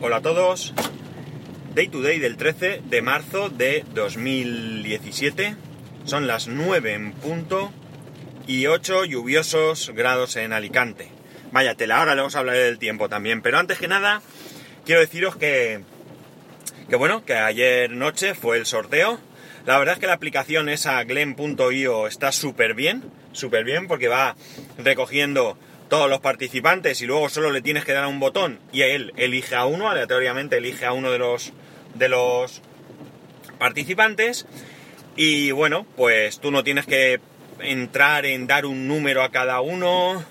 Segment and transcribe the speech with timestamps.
[0.00, 0.74] Hola a todos.
[1.74, 5.56] Day to day del 13 de marzo de 2017.
[6.04, 7.72] Son las 9 en punto
[8.46, 11.08] y 8 lluviosos grados en Alicante.
[11.50, 13.42] Vaya tela, ahora le vamos a hablar del tiempo también.
[13.42, 14.22] Pero antes que nada,
[14.84, 15.80] quiero deciros que,
[16.88, 19.18] que bueno, que ayer noche fue el sorteo.
[19.66, 24.36] La verdad es que la aplicación esa glen.io está súper bien, súper bien porque va
[24.78, 25.58] recogiendo
[25.88, 29.12] todos los participantes y luego solo le tienes que dar a un botón y él
[29.16, 31.52] elige a uno, aleatoriamente elige a uno de los,
[31.94, 32.62] de los
[33.58, 34.46] participantes
[35.16, 37.20] y bueno, pues tú no tienes que
[37.60, 40.24] entrar en dar un número a cada uno,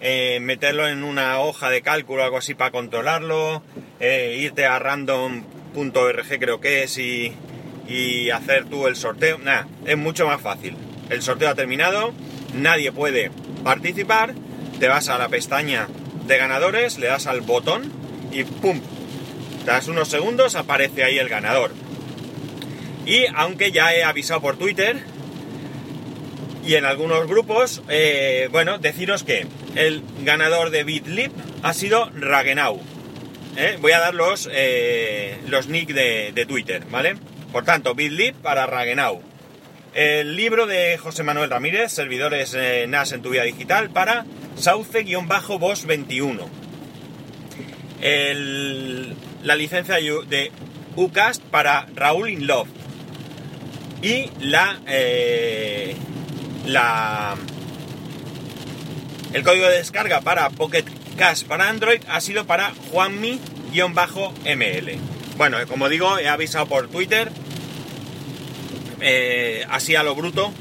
[0.00, 3.62] eh, meterlo en una hoja de cálculo algo así para controlarlo,
[3.98, 7.34] eh, irte a random.org creo que es y,
[7.86, 9.38] y hacer tú el sorteo.
[9.38, 10.76] Nada, es mucho más fácil.
[11.10, 12.14] El sorteo ha terminado,
[12.54, 13.30] nadie puede
[13.62, 14.34] participar
[14.80, 15.88] te vas a la pestaña
[16.26, 17.92] de ganadores, le das al botón
[18.32, 18.80] y ¡pum!
[19.66, 21.72] Tras unos segundos aparece ahí el ganador.
[23.04, 25.04] Y aunque ya he avisado por Twitter
[26.64, 32.80] y en algunos grupos, eh, bueno, deciros que el ganador de BitLip ha sido Ragenau.
[33.56, 33.76] ¿eh?
[33.80, 37.16] Voy a dar los, eh, los nick de, Twitter, ¿vale?
[37.52, 39.20] Por tanto, BitLip para Ragenau.
[39.92, 42.56] El libro de José Manuel Ramírez, Servidores
[42.88, 44.24] NAS en tu vida digital, para
[44.56, 46.46] Sauce-Boss21.
[49.42, 50.52] la licencia de
[50.96, 52.68] UCAST para Raúl In Love.
[54.02, 55.94] Y la, eh,
[56.66, 57.36] la,
[59.32, 60.84] el código de descarga para Pocket
[61.16, 63.38] Cash para Android ha sido para Juanmi-ML.
[65.36, 67.30] Bueno, como digo, he avisado por Twitter,
[69.00, 70.52] eh, así a lo bruto,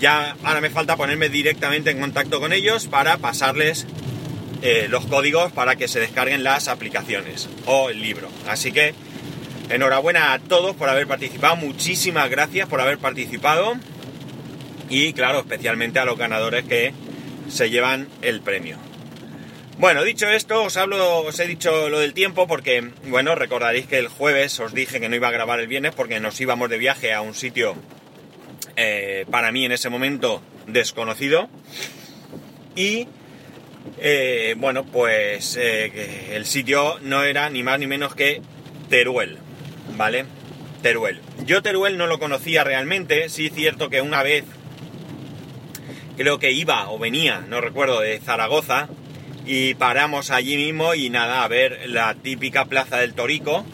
[0.00, 3.86] ya ahora me falta ponerme directamente en contacto con ellos para pasarles
[4.62, 8.28] eh, los códigos para que se descarguen las aplicaciones o el libro.
[8.48, 8.94] Así que
[9.68, 13.74] enhorabuena a todos por haber participado, muchísimas gracias por haber participado
[14.88, 16.92] y claro, especialmente a los ganadores que
[17.48, 18.78] se llevan el premio.
[19.76, 23.98] Bueno, dicho esto, os hablo, os he dicho lo del tiempo porque, bueno, recordaréis que
[23.98, 26.78] el jueves os dije que no iba a grabar el viernes porque nos íbamos de
[26.78, 27.74] viaje a un sitio
[28.76, 31.48] eh, para mí en ese momento desconocido.
[32.76, 33.06] Y
[34.00, 38.42] eh, bueno, pues eh, el sitio no era ni más ni menos que
[38.88, 39.38] Teruel,
[39.96, 40.24] ¿vale?
[40.82, 41.20] Teruel.
[41.46, 44.44] Yo Teruel no lo conocía realmente, sí cierto que una vez
[46.16, 48.88] creo que iba o venía, no recuerdo, de Zaragoza
[49.46, 53.64] y paramos allí mismo y nada, a ver la típica plaza del Torico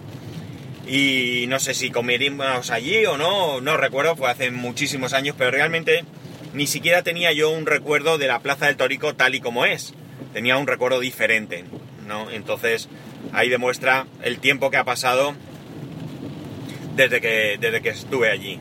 [0.90, 5.52] y no sé si comeríamos allí o no, no recuerdo, fue hace muchísimos años, pero
[5.52, 6.04] realmente
[6.52, 9.94] ni siquiera tenía yo un recuerdo de la Plaza del Torico tal y como es,
[10.32, 11.64] tenía un recuerdo diferente,
[12.08, 12.28] ¿no?
[12.32, 12.88] Entonces
[13.32, 15.36] ahí demuestra el tiempo que ha pasado
[16.96, 18.58] desde que, desde que estuve allí.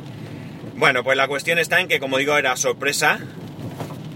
[0.76, 3.20] Bueno, pues la cuestión está en que, como digo, era sorpresa.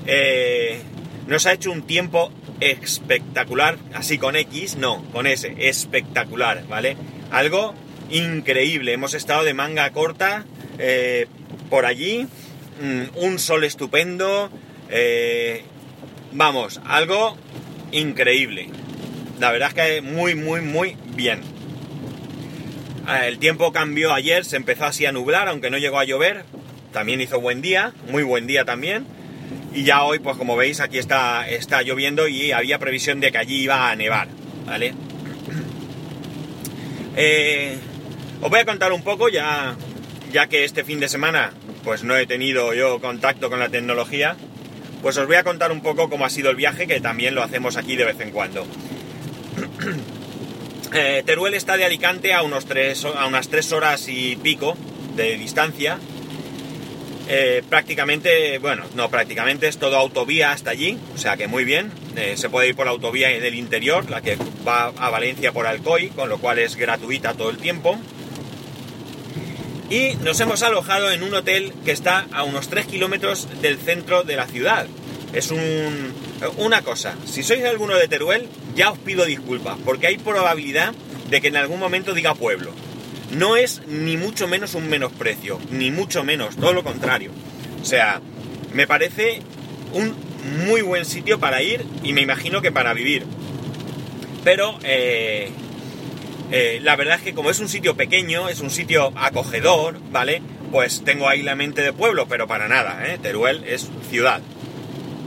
[0.06, 0.80] Eh,
[1.26, 6.96] nos ha hecho un tiempo espectacular, así con X, no, con S, espectacular, ¿vale?
[7.32, 7.74] Algo
[8.10, 8.94] increíble.
[8.94, 10.46] Hemos estado de manga corta
[10.78, 11.28] eh,
[11.70, 12.28] por allí,
[12.82, 14.50] mm, un sol estupendo,
[14.90, 15.64] eh,
[16.32, 17.38] vamos, algo
[17.92, 18.70] increíble.
[19.40, 21.42] La verdad es que muy, muy, muy bien.
[23.06, 26.46] Ah, el tiempo cambió ayer, se empezó así a nublar, aunque no llegó a llover.
[26.92, 29.06] También hizo buen día, muy buen día también.
[29.74, 33.40] Y ya hoy, pues como veis, aquí está, está lloviendo y había previsión de que
[33.40, 34.28] allí iba a nevar,
[34.66, 34.94] ¿vale?
[37.16, 37.78] Eh,
[38.44, 39.76] os voy a contar un poco, ya,
[40.34, 41.54] ya que este fin de semana
[41.86, 44.36] pues no he tenido yo contacto con la tecnología,
[45.02, 47.44] pues os voy a contar un poco cómo ha sido el viaje, que también lo
[47.44, 48.66] hacemos aquí de vez en cuando.
[50.96, 54.78] Eh, Teruel está de Alicante a, unos tres, a unas tres horas y pico
[55.16, 55.98] de distancia.
[57.28, 61.92] Eh, prácticamente, bueno, no prácticamente, es todo autovía hasta allí, o sea que muy bien.
[62.16, 64.38] Eh, se puede ir por la autovía del interior, la que
[64.68, 67.98] va a Valencia por Alcoy, con lo cual es gratuita todo el tiempo
[69.94, 74.24] y nos hemos alojado en un hotel que está a unos 3 kilómetros del centro
[74.24, 74.88] de la ciudad.
[75.34, 76.14] Es un,
[76.58, 80.96] una cosa, si sois alguno de Teruel, ya os pido disculpas, porque hay probabilidad
[81.30, 82.72] de que en algún momento diga pueblo.
[83.38, 87.30] No es ni mucho menos un menosprecio, ni mucho menos, todo lo contrario.
[87.80, 88.20] O sea,
[88.74, 89.42] me parece
[89.94, 90.16] un
[90.66, 93.26] muy buen sitio para ir y me imagino que para vivir.
[94.44, 95.52] Pero eh,
[96.56, 100.40] eh, la verdad es que como es un sitio pequeño, es un sitio acogedor, ¿vale?
[100.72, 103.18] Pues tengo ahí la mente de pueblo, pero para nada, ¿eh?
[103.20, 104.40] Teruel es ciudad.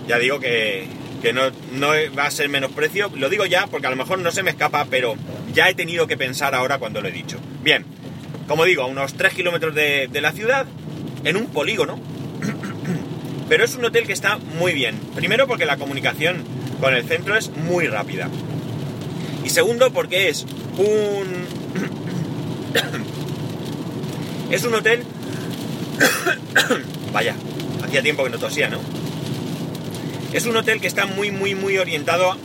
[0.06, 0.86] Ya digo que,
[1.34, 4.44] no, no va a ser menosprecio, lo digo ya porque a lo mejor no se
[4.44, 5.16] me escapa, pero
[5.52, 7.40] ya he tenido que pensar ahora cuando lo he dicho.
[7.60, 7.84] Bien,
[8.46, 10.64] como digo, a unos 3 kilómetros de, de la ciudad,
[11.24, 11.98] en un polígono,
[13.48, 14.96] pero es un hotel que está muy bien.
[15.16, 16.44] Primero porque la comunicación
[16.80, 18.28] con el centro es muy rápida.
[19.44, 20.46] Y segundo porque es
[20.78, 21.46] un...
[24.50, 25.02] es un hotel...
[27.12, 27.34] Vaya,
[27.84, 28.78] hacía tiempo que no tosía, ¿no?
[30.32, 32.36] Es un hotel que está muy, muy, muy orientado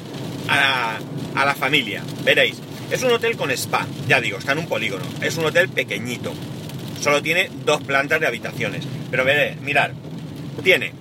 [0.48, 0.98] a,
[1.36, 2.04] a la familia.
[2.24, 2.56] Veréis,
[2.92, 5.04] es un hotel con spa, ya digo, está en un polígono.
[5.22, 6.34] Es un hotel pequeñito.
[7.02, 8.86] Solo tiene dos plantas de habitaciones.
[9.10, 9.94] Pero veré, mirar,
[10.64, 10.94] tiene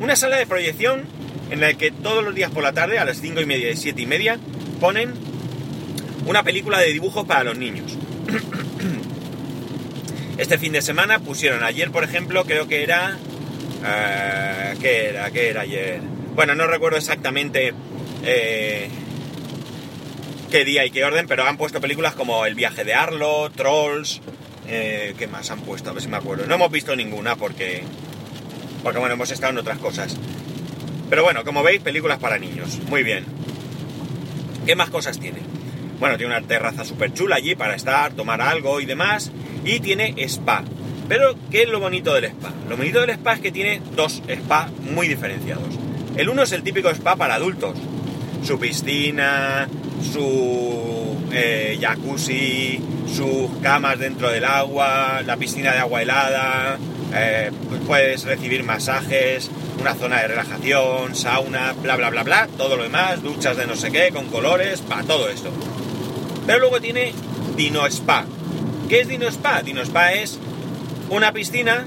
[0.00, 1.04] una sala de proyección
[1.50, 3.76] en la que todos los días por la tarde, a las 5 y media y
[3.76, 4.38] 7 y media,
[4.80, 5.14] ponen
[6.26, 7.96] una película de dibujos para los niños.
[10.36, 13.18] Este fin de semana pusieron ayer, por ejemplo, creo que era...
[13.80, 15.30] Uh, ¿Qué era?
[15.30, 16.00] ¿Qué era ayer?
[16.34, 17.72] Bueno, no recuerdo exactamente
[18.24, 18.88] eh,
[20.50, 24.20] qué día y qué orden, pero han puesto películas como El viaje de Arlo, Trolls...
[24.66, 25.90] Eh, ¿Qué más han puesto?
[25.90, 26.46] A ver si me acuerdo.
[26.46, 27.82] No hemos visto ninguna porque...
[28.82, 30.16] Porque bueno, hemos estado en otras cosas.
[31.10, 32.78] Pero bueno, como veis, películas para niños.
[32.88, 33.24] Muy bien.
[34.66, 35.38] ¿Qué más cosas tiene?
[35.98, 39.30] Bueno, tiene una terraza súper chula allí para estar, tomar algo y demás.
[39.64, 40.62] Y tiene spa.
[41.08, 42.52] Pero, ¿qué es lo bonito del spa?
[42.68, 45.68] Lo bonito del spa es que tiene dos spas muy diferenciados.
[46.16, 47.76] El uno es el típico spa para adultos.
[48.42, 49.68] Su piscina,
[50.12, 56.78] su eh, jacuzzi, sus camas dentro del agua, la piscina de agua helada,
[57.14, 59.50] eh, pues puedes recibir masajes,
[59.80, 63.76] una zona de relajación, sauna, bla bla bla bla, todo lo demás, duchas de no
[63.76, 65.50] sé qué, con colores, para todo esto.
[66.46, 67.12] Pero luego tiene
[67.56, 68.26] Dino Spa.
[68.88, 69.62] ¿Qué es Dino Spa?
[69.62, 70.38] Dino Spa es
[71.10, 71.86] una piscina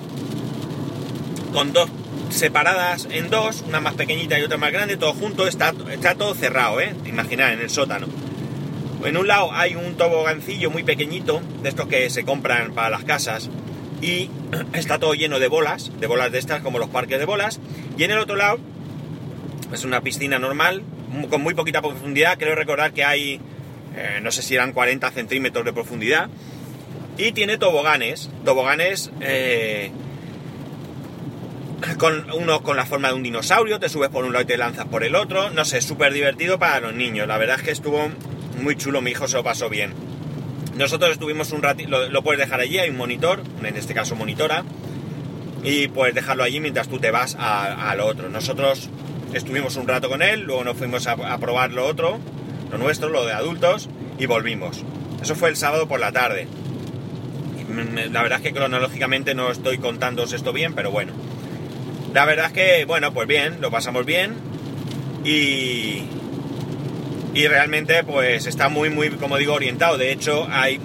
[1.54, 1.90] con dos
[2.30, 6.36] separadas en dos, una más pequeñita y otra más grande, todo junto, está, está todo
[6.36, 6.94] cerrado, ¿eh?
[7.06, 8.08] Imaginar, en el sótano.
[9.04, 13.04] En un lado hay un tobogancillo muy pequeñito, de estos que se compran para las
[13.04, 13.50] casas,
[14.02, 14.30] y
[14.74, 17.60] está todo lleno de bolas, de bolas de estas como los parques de bolas,
[17.98, 18.60] y en el otro lado
[19.72, 20.84] es una piscina normal,
[21.30, 23.40] con muy poquita profundidad, creo recordar que hay,
[23.98, 26.30] eh, no sé si eran 40 centímetros de profundidad,
[27.18, 29.92] y tiene toboganes, toboganes eh,
[31.98, 34.58] con uno con la forma de un dinosaurio, te subes por un lado y te
[34.58, 37.72] lanzas por el otro, no sé, súper divertido para los niños, la verdad es que
[37.72, 38.10] estuvo
[38.62, 39.94] muy chulo, mi hijo se lo pasó bien.
[40.76, 44.64] Nosotros estuvimos un ratito, lo, puedes dejar allí, hay un monitor, en este caso monitora,
[45.64, 48.30] y puedes dejarlo allí mientras tú te vas a, lo otro.
[48.30, 48.90] Nosotros
[49.34, 52.20] estuvimos un rato con él, luego nos fuimos a, probar lo otro,
[52.72, 54.84] lo nuestro, lo de adultos, y volvimos.
[55.22, 56.48] Eso fue el sábado por la tarde.
[58.12, 61.14] La verdad es que cronológicamente no estoy contándoos esto bien, pero bueno.
[62.14, 64.36] La verdad es que, bueno, pues bien, lo pasamos bien.
[65.24, 66.04] Y,
[67.38, 70.80] y realmente pues está muy muy como digo orientado de hecho hay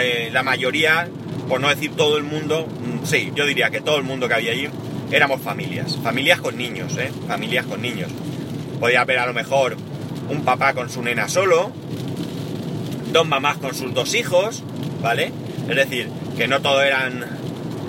[0.00, 1.06] eh, la mayoría
[1.48, 4.34] por no decir todo el mundo mm, sí yo diría que todo el mundo que
[4.34, 4.68] había allí
[5.10, 7.10] éramos familias familias con niños ¿eh?
[7.26, 8.10] familias con niños
[8.80, 9.76] podía haber a lo mejor
[10.28, 11.70] un papá con su nena solo
[13.12, 14.62] dos mamás con sus dos hijos
[15.00, 15.32] vale
[15.68, 17.24] es decir que no todo eran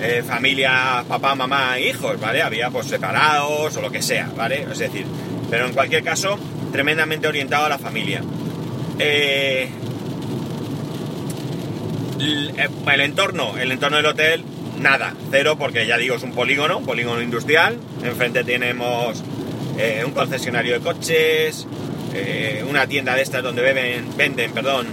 [0.00, 4.78] eh, familias papá mamá hijos vale había pues separados o lo que sea vale es
[4.78, 5.06] decir
[5.50, 6.38] pero en cualquier caso
[6.70, 8.22] tremendamente orientado a la familia.
[8.98, 9.68] Eh,
[12.18, 14.44] el, entorno, el entorno del hotel,
[14.78, 17.78] nada, cero, porque ya digo, es un polígono, un polígono industrial.
[18.04, 19.22] Enfrente tenemos
[19.78, 21.66] eh, un concesionario de coches,
[22.68, 24.86] una tienda de estas donde beben, venden, perdón,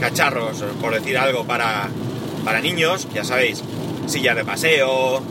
[0.00, 1.88] cacharros, por decir algo, para,
[2.44, 3.62] para niños, ya sabéis,
[4.06, 5.22] sillas de paseo,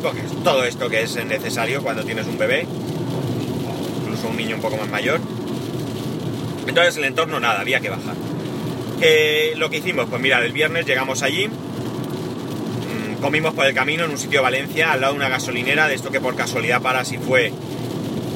[0.00, 2.66] pues, todo esto que es necesario cuando tienes un bebé
[4.24, 5.20] un niño un poco más mayor.
[6.66, 8.16] Entonces el entorno nada, había que bajar.
[9.56, 14.10] lo que hicimos, pues mira, el viernes llegamos allí, mm, comimos por el camino en
[14.10, 17.04] un sitio de Valencia, al lado de una gasolinera, de esto que por casualidad para
[17.04, 17.52] si fue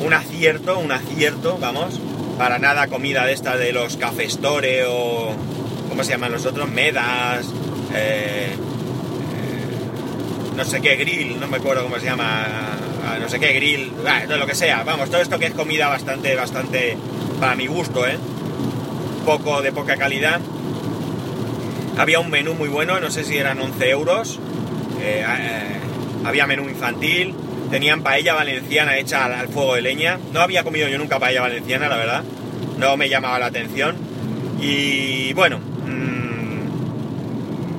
[0.05, 2.01] un acierto, un acierto, vamos,
[2.39, 5.35] para nada comida de esta de los cafestore o,
[5.89, 6.69] ¿cómo se llaman los otros?
[6.69, 7.47] Medas,
[7.95, 8.57] eh, eh,
[10.57, 12.47] no sé qué grill, no me acuerdo cómo se llama,
[13.21, 13.93] no sé qué, grill,
[14.29, 14.83] de lo que sea.
[14.83, 16.97] Vamos, todo esto que es comida bastante, bastante,
[17.39, 18.19] para mi gusto, ¿eh?
[19.25, 20.41] Poco, de poca calidad.
[21.97, 24.41] Había un menú muy bueno, no sé si eran 11 euros.
[25.01, 25.81] Eh, eh,
[26.25, 27.35] había menú infantil.
[27.75, 30.21] Tenían paella valenciana hecha al, fuego de leña.
[30.33, 32.23] No había comido yo nunca paella valenciana, la verdad.
[32.79, 33.97] No me llamaba la atención.
[34.61, 36.63] Y bueno, mmm,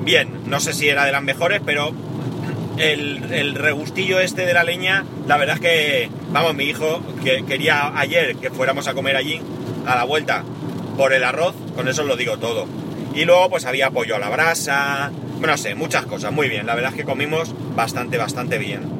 [0.04, 1.94] bien, no sé si era de las mejores, pero
[2.76, 7.98] el, regustillo este de la leña, la verdad es que, vamos, mi hijo que quería
[7.98, 9.40] ayer que fuéramos a comer allí,
[9.86, 10.44] a la vuelta,
[10.98, 12.66] por el arroz, con eso lo digo todo.
[13.14, 15.10] Y luego pues había pollo a la brasa,
[15.40, 16.66] no sé, muchas cosas, muy bien.
[16.66, 18.95] La verdad es que comimos bastante, bastante bien.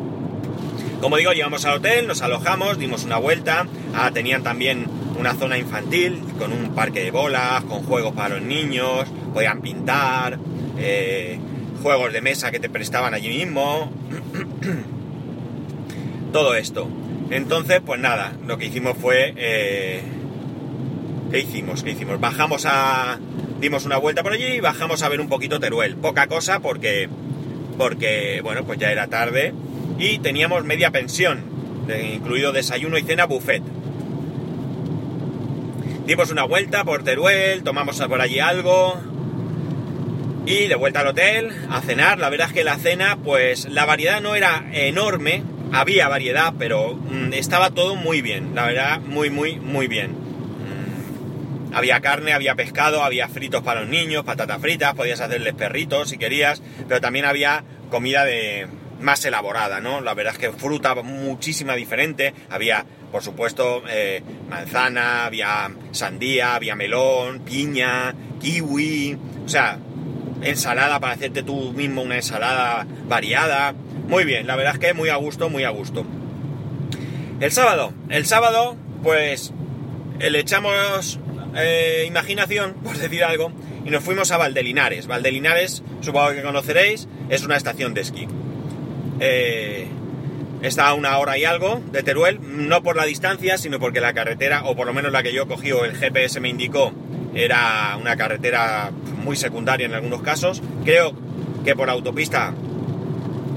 [1.00, 3.66] Como digo, llegamos al hotel, nos alojamos, dimos una vuelta.
[3.94, 4.86] Ah, tenían también
[5.18, 10.38] una zona infantil con un parque de bolas, con juegos para los niños, podían pintar,
[10.78, 11.38] eh,
[11.82, 13.92] juegos de mesa que te prestaban allí mismo.
[16.32, 16.88] Todo esto.
[17.30, 19.34] Entonces, pues nada, lo que hicimos fue...
[19.36, 20.02] Eh,
[21.30, 21.82] ¿Qué hicimos?
[21.82, 22.20] ¿Qué hicimos?
[22.20, 23.18] Bajamos a...
[23.60, 25.96] Dimos una vuelta por allí y bajamos a ver un poquito Teruel.
[25.96, 27.08] Poca cosa porque...
[27.76, 29.52] Porque, bueno, pues ya era tarde
[29.98, 31.44] y teníamos media pensión,
[32.12, 33.62] incluido desayuno y cena buffet.
[36.06, 39.00] Dimos una vuelta por Teruel, tomamos por allí algo
[40.46, 42.18] y de vuelta al hotel a cenar.
[42.18, 46.94] La verdad es que la cena, pues la variedad no era enorme, había variedad, pero
[46.94, 50.12] mm, estaba todo muy bien, la verdad, muy, muy, muy bien.
[50.12, 56.10] Mm, había carne, había pescado, había fritos para los niños, patatas fritas, podías hacerles perritos
[56.10, 58.68] si querías, pero también había comida de
[59.00, 60.00] más elaborada, ¿no?
[60.00, 66.76] La verdad es que fruta muchísima diferente, había, por supuesto, eh, manzana, había sandía, había
[66.76, 69.78] melón, piña, kiwi, o sea,
[70.42, 73.74] ensalada para hacerte tú mismo una ensalada variada,
[74.08, 76.06] muy bien, la verdad es que muy a gusto, muy a gusto.
[77.40, 79.52] El sábado, el sábado, pues
[80.18, 81.20] le echamos
[81.56, 83.52] eh, imaginación, por decir algo,
[83.84, 85.06] y nos fuimos a Valdelinares.
[85.06, 88.26] Valdelinares, supongo que conoceréis, es una estación de esquí.
[89.20, 89.86] Eh,
[90.62, 94.12] está a una hora y algo de Teruel, no por la distancia, sino porque la
[94.12, 96.92] carretera, o por lo menos la que yo cogí o el GPS me indicó,
[97.34, 98.90] era una carretera
[99.24, 100.62] muy secundaria en algunos casos.
[100.84, 101.14] Creo
[101.64, 102.54] que por autopista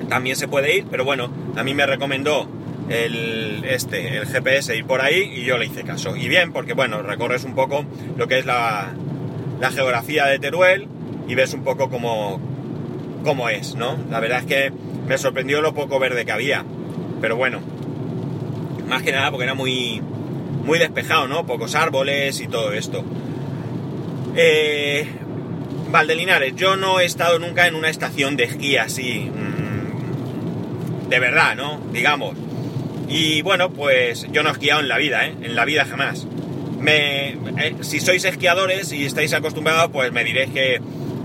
[0.10, 2.48] también se puede ir, pero bueno, a mí me recomendó
[2.90, 6.16] el, este, el GPS ir por ahí y yo le hice caso.
[6.16, 7.86] Y bien, porque bueno, recorres un poco
[8.18, 8.94] lo que es la,
[9.60, 10.88] la geografía de Teruel
[11.28, 12.42] y ves un poco cómo,
[13.24, 13.98] cómo es, ¿no?
[14.10, 14.74] La verdad es que
[15.10, 16.64] me sorprendió lo poco verde que había,
[17.20, 17.62] pero bueno,
[18.88, 20.04] más que nada porque era muy,
[20.64, 21.48] muy despejado, ¿no?
[21.48, 23.04] Pocos árboles y todo esto.
[24.36, 25.08] Eh,
[25.90, 29.32] Valdelinares, yo no he estado nunca en una estación de esquí así,
[31.10, 31.82] de verdad, ¿no?
[31.92, 32.36] Digamos.
[33.08, 35.34] Y bueno, pues yo no he esquiado en la vida, ¿eh?
[35.42, 36.28] En la vida jamás.
[36.80, 40.80] Me, eh, si sois esquiadores y estáis acostumbrados, pues me diréis que,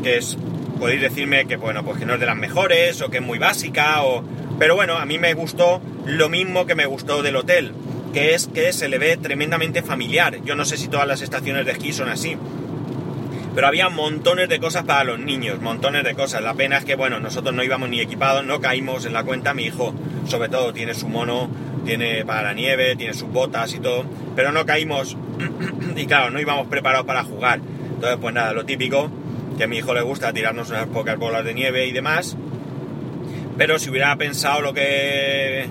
[0.04, 0.38] es,
[0.78, 3.38] podéis decirme que bueno, pues que no es de las mejores o que es muy
[3.38, 4.24] básica o...
[4.58, 7.72] Pero bueno, a mí me gustó lo mismo que me gustó del hotel,
[8.12, 10.38] que es que se le ve tremendamente familiar.
[10.44, 12.36] Yo no sé si todas las estaciones de esquí son así,
[13.54, 16.42] pero había montones de cosas para los niños, montones de cosas.
[16.42, 19.54] La pena es que, bueno, nosotros no íbamos ni equipados, no caímos en la cuenta.
[19.54, 19.94] Mi hijo,
[20.26, 21.48] sobre todo, tiene su mono,
[21.84, 24.04] tiene para la nieve, tiene sus botas y todo,
[24.34, 25.16] pero no caímos
[25.96, 27.60] y claro, no íbamos preparados para jugar.
[27.94, 29.08] Entonces, pues nada, lo típico,
[29.56, 32.36] que a mi hijo le gusta tirarnos unas pocas bolas de nieve y demás.
[33.56, 35.68] Pero si hubiera pensado lo que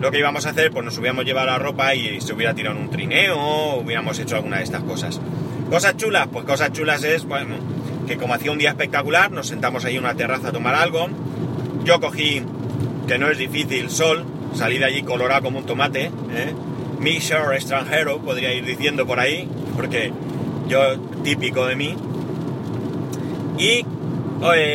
[0.00, 2.78] lo que íbamos a hacer, pues nos hubiéramos llevado la ropa y se hubiera tirado
[2.78, 5.20] un trineo, hubiéramos hecho alguna de estas cosas.
[5.70, 7.26] Cosas chulas, pues cosas chulas es,
[8.06, 11.08] que como hacía un día espectacular, nos sentamos ahí en una terraza a tomar algo.
[11.84, 12.42] Yo cogí,
[13.06, 16.54] que no es difícil, sol, salí de allí colorado como un tomate, ¿eh?
[17.00, 20.12] mi short extranjero, podría ir diciendo por ahí, porque
[20.68, 21.96] yo típico de mí.
[23.58, 23.84] Y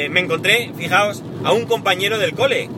[0.09, 2.69] me encontré, fijaos, a un compañero del cole,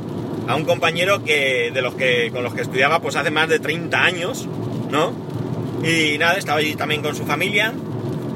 [0.48, 3.60] a un compañero que de los que con los que estudiaba pues hace más de
[3.60, 4.48] 30 años,
[4.92, 5.14] ¿no?
[5.84, 7.74] Y nada, estaba allí también con su familia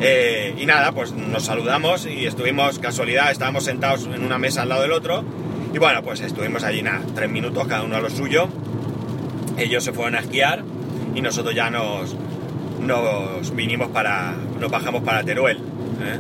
[0.02, 4.70] eh, y nada, pues nos saludamos y estuvimos, casualidad, estábamos sentados en una mesa al
[4.70, 5.24] lado del otro.
[5.74, 8.48] Y bueno, pues estuvimos allí nada, tres minutos, cada uno a lo suyo.
[9.58, 10.64] Ellos se fueron a esquiar
[11.16, 12.16] y nosotros ya nos,
[12.80, 15.58] nos vinimos para, nos bajamos para Teruel.
[15.58, 16.20] ¿eh?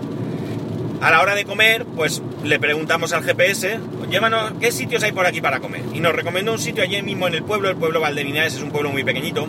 [1.02, 3.80] A la hora de comer, pues le preguntamos al GPS,
[4.10, 5.82] llévanos, ¿qué sitios hay por aquí para comer?
[5.94, 8.72] Y nos recomendó un sitio allí mismo en el pueblo, el pueblo Valdelinares es un
[8.72, 9.48] pueblo muy pequeñito.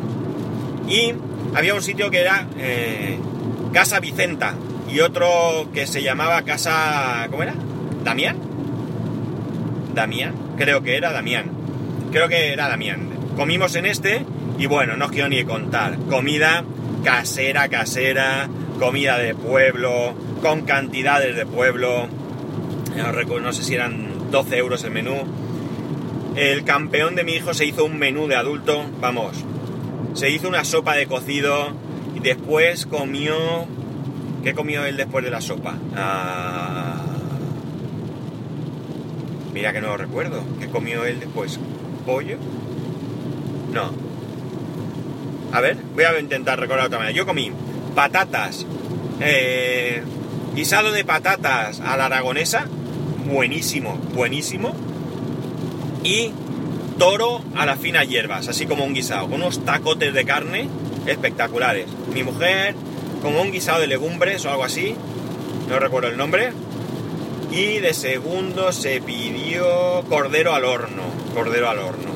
[0.88, 1.12] Y
[1.54, 3.19] había un sitio que era eh,
[3.73, 4.54] Casa Vicenta
[4.92, 7.26] y otro que se llamaba Casa...
[7.30, 7.54] ¿Cómo era?
[8.04, 8.37] ¿Damián?
[9.95, 11.50] Damián, creo que era Damián.
[12.12, 13.09] Creo que era Damián.
[13.37, 14.25] Comimos en este
[14.59, 15.99] y bueno, no os quiero ni contar.
[16.09, 16.64] Comida
[17.02, 22.09] casera, casera, comida de pueblo, con cantidades de pueblo.
[22.97, 25.16] No, recuerdo, no sé si eran 12 euros el menú.
[26.37, 29.37] El campeón de mi hijo se hizo un menú de adulto, vamos,
[30.14, 31.75] se hizo una sopa de cocido
[32.23, 33.66] Después comió...
[34.42, 35.75] ¿Qué comió él después de la sopa?
[35.94, 36.97] Ah,
[39.52, 40.42] mira que no lo recuerdo.
[40.59, 41.59] ¿Qué comió él después?
[42.06, 42.37] ¿Pollo?
[43.73, 43.90] No.
[45.52, 47.14] A ver, voy a intentar recordar otra manera.
[47.14, 47.52] Yo comí
[47.94, 48.66] patatas,
[49.20, 50.02] eh,
[50.54, 52.66] guisado de patatas a la aragonesa,
[53.26, 54.75] buenísimo, buenísimo.
[56.02, 56.33] Y
[56.99, 60.69] toro a las finas hierbas, así como un guisado, con unos tacotes de carne
[61.07, 61.87] espectaculares.
[62.12, 62.75] Mi mujer,
[63.23, 64.95] como un guisado de legumbres o algo así,
[65.69, 66.52] no recuerdo el nombre.
[67.50, 71.02] Y de segundo se pidió cordero al horno,
[71.35, 72.11] cordero al horno.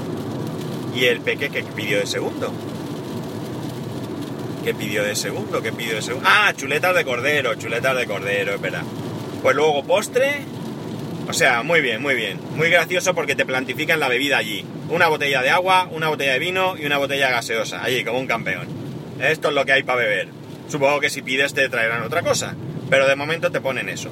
[0.95, 2.53] ¿Y el peque que pidió de segundo?
[4.65, 5.61] ¿Qué pidió de segundo?
[5.61, 6.27] ¿Qué pidió de segundo?
[6.31, 8.83] Ah, chuletas de cordero, chuletas de cordero, espera.
[9.43, 10.37] Pues luego postre.
[11.29, 12.41] O sea, muy bien, muy bien.
[12.57, 14.65] Muy gracioso porque te plantifican la bebida allí.
[14.89, 17.85] Una botella de agua, una botella de vino y una botella gaseosa.
[17.85, 18.67] Allí, como un campeón.
[19.21, 20.29] Esto es lo que hay para beber.
[20.69, 22.55] Supongo que si pides te traerán otra cosa.
[22.89, 24.11] Pero de momento te ponen eso.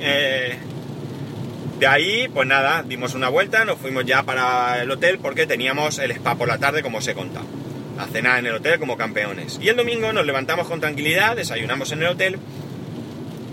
[0.00, 0.56] Eh,
[1.78, 5.98] de ahí, pues nada, dimos una vuelta, nos fuimos ya para el hotel porque teníamos
[5.98, 7.44] el spa por la tarde, como os he contado.
[7.98, 9.58] A cenar en el hotel como campeones.
[9.62, 12.38] Y el domingo nos levantamos con tranquilidad, desayunamos en el hotel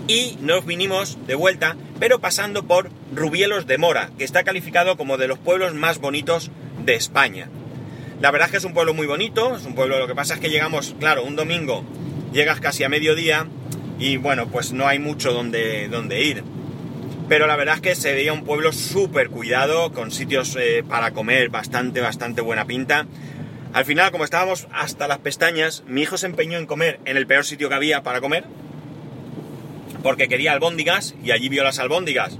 [0.08, 5.16] y nos vinimos de vuelta, pero pasando por Rubielos de Mora, que está calificado como
[5.16, 6.50] de los pueblos más bonitos
[6.84, 7.48] de España.
[8.20, 10.34] La verdad es que es un pueblo muy bonito, es un pueblo, lo que pasa
[10.34, 11.84] es que llegamos, claro, un domingo,
[12.32, 13.46] llegas casi a mediodía
[13.98, 16.44] y bueno, pues no hay mucho donde, donde ir.
[17.28, 21.12] Pero la verdad es que se veía un pueblo súper cuidado, con sitios eh, para
[21.12, 23.06] comer bastante, bastante buena pinta.
[23.72, 27.26] Al final, como estábamos hasta las pestañas, mi hijo se empeñó en comer en el
[27.26, 28.44] peor sitio que había para comer,
[30.02, 32.38] porque quería albóndigas y allí vio las albóndigas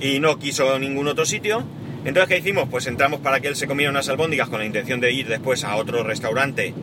[0.00, 1.64] y no quiso ningún otro sitio.
[2.04, 2.68] Entonces, ¿qué hicimos?
[2.68, 5.64] Pues entramos para que él se comiera unas albóndigas con la intención de ir después
[5.64, 6.74] a otro restaurante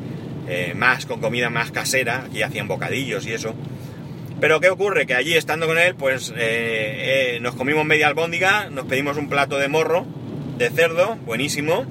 [0.48, 3.54] eh, más con comida más casera, y hacían bocadillos y eso.
[4.42, 5.06] Pero ¿qué ocurre?
[5.06, 9.30] Que allí estando con él, pues eh, eh, nos comimos media albóndiga, nos pedimos un
[9.30, 10.06] plato de morro,
[10.58, 11.86] de cerdo, buenísimo,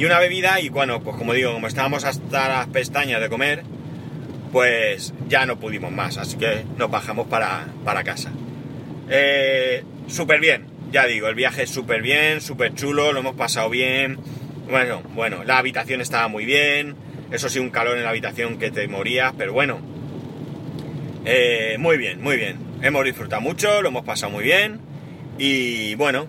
[0.00, 3.64] y una bebida, y bueno, pues como digo, como estábamos hasta las pestañas de comer,
[4.50, 8.32] pues ya no pudimos más, así que nos bajamos para, para casa.
[9.10, 13.68] Eh, súper bien, ya digo, el viaje es súper bien, súper chulo, lo hemos pasado
[13.68, 14.16] bien.
[14.70, 16.96] Bueno, bueno, la habitación estaba muy bien,
[17.30, 19.80] eso sí, un calor en la habitación que te morías, pero bueno,
[21.26, 22.56] eh, muy bien, muy bien.
[22.80, 24.80] Hemos disfrutado mucho, lo hemos pasado muy bien
[25.36, 26.26] y bueno,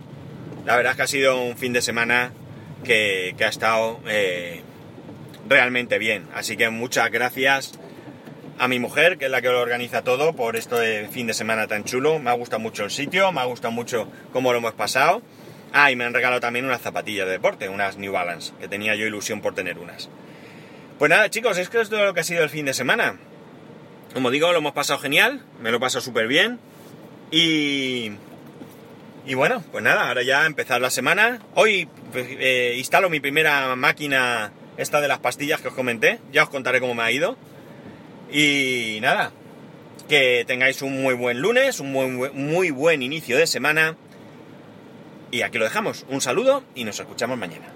[0.65, 2.34] la verdad es que ha sido un fin de semana
[2.83, 4.61] que, ha estado eh,
[5.47, 6.27] realmente bien.
[6.33, 7.73] Así que muchas gracias
[8.59, 11.67] a mi mujer, que es la que lo organiza todo, por este fin de semana
[11.67, 12.19] tan chulo.
[12.19, 15.21] Me ha gustado mucho el sitio, me ha gustado mucho cómo lo hemos pasado.
[15.73, 18.95] Ah, y me han regalado también unas zapatillas de deporte, unas New Balance, que tenía
[18.95, 20.09] yo ilusión por tener unas.
[20.99, 23.17] Pues nada, chicos, es que esto es lo que ha sido el fin de semana.
[24.13, 26.59] Como digo, lo hemos pasado genial, me lo he pasado súper bien.
[27.31, 28.11] Y.
[29.25, 31.39] Y bueno, pues nada, ahora ya empezar la semana.
[31.53, 36.19] Hoy pues, eh, instalo mi primera máquina, esta de las pastillas que os comenté.
[36.31, 37.38] Ya os contaré cómo me ha ido.
[38.31, 39.31] Y nada,
[40.10, 43.95] que tengáis un muy buen lunes, un muy, muy buen inicio de semana.
[45.29, 46.05] Y aquí lo dejamos.
[46.10, 47.71] Un saludo y nos escuchamos mañana.